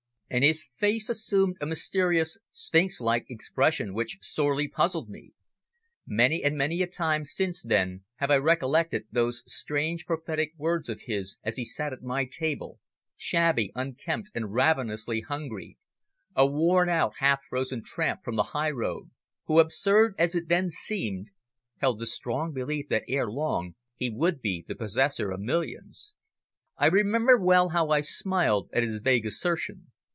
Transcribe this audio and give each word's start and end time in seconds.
And 0.33 0.45
his 0.45 0.63
face 0.63 1.09
assumed 1.09 1.57
a 1.59 1.65
mysterious, 1.65 2.37
sphinx 2.53 3.01
like 3.01 3.25
expression 3.29 3.93
which 3.93 4.17
sorely 4.21 4.69
puzzled 4.69 5.09
me. 5.09 5.33
Many 6.07 6.41
and 6.41 6.57
many 6.57 6.81
a 6.81 6.87
time 6.87 7.25
since 7.25 7.63
then 7.63 8.05
have 8.15 8.31
I 8.31 8.37
recollected 8.37 9.07
those 9.11 9.43
strange, 9.45 10.05
prophetic 10.05 10.53
words 10.55 10.87
of 10.87 11.01
his 11.01 11.35
as 11.43 11.57
he 11.57 11.65
sat 11.65 11.91
at 11.91 12.01
my 12.01 12.23
table, 12.23 12.79
shabby, 13.17 13.73
unkempt 13.75 14.29
and 14.33 14.53
ravenously 14.53 15.19
hungry, 15.19 15.77
a 16.33 16.47
worn 16.47 16.87
out, 16.87 17.17
half 17.17 17.41
frozen 17.49 17.83
tramp 17.83 18.23
from 18.23 18.37
the 18.37 18.53
highroad, 18.55 19.11
who, 19.47 19.59
absurd 19.59 20.15
as 20.17 20.33
it 20.33 20.47
then 20.47 20.69
seemed, 20.69 21.29
held 21.81 21.99
the 21.99 22.05
strong 22.07 22.53
belief 22.53 22.87
that 22.87 23.03
ere 23.09 23.29
long 23.29 23.75
he 23.97 24.09
would 24.09 24.39
be 24.41 24.63
the 24.65 24.75
possessor 24.75 25.29
of 25.29 25.41
millions. 25.41 26.13
I 26.77 26.85
remember 26.85 27.37
well 27.37 27.71
how 27.71 27.89
I 27.89 27.99
smiled 27.99 28.69
at 28.71 28.83
his 28.83 29.01
vague 29.01 29.25
assertion. 29.25 29.87